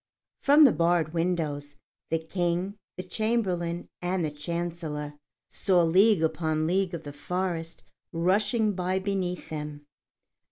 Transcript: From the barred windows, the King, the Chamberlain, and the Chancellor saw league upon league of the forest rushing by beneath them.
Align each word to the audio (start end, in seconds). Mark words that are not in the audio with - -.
From 0.41 0.63
the 0.63 0.71
barred 0.71 1.13
windows, 1.13 1.75
the 2.09 2.17
King, 2.17 2.75
the 2.97 3.03
Chamberlain, 3.03 3.87
and 4.01 4.25
the 4.25 4.31
Chancellor 4.31 5.13
saw 5.47 5.83
league 5.83 6.23
upon 6.23 6.65
league 6.65 6.95
of 6.95 7.03
the 7.03 7.13
forest 7.13 7.83
rushing 8.11 8.71
by 8.73 8.97
beneath 8.97 9.49
them. 9.49 9.85